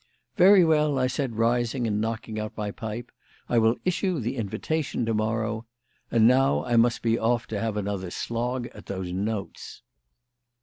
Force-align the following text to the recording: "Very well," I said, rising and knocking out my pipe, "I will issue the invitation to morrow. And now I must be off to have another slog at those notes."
"Very 0.35 0.65
well," 0.65 0.97
I 0.97 1.05
said, 1.05 1.35
rising 1.37 1.85
and 1.85 2.01
knocking 2.01 2.39
out 2.39 2.57
my 2.57 2.71
pipe, 2.71 3.11
"I 3.47 3.59
will 3.59 3.75
issue 3.85 4.19
the 4.19 4.35
invitation 4.35 5.05
to 5.05 5.13
morrow. 5.13 5.67
And 6.09 6.27
now 6.27 6.65
I 6.65 6.75
must 6.75 7.03
be 7.03 7.19
off 7.19 7.45
to 7.49 7.59
have 7.59 7.77
another 7.77 8.09
slog 8.09 8.65
at 8.73 8.87
those 8.87 9.11
notes." 9.11 9.83